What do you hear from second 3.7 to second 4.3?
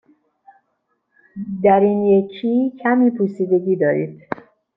دارید.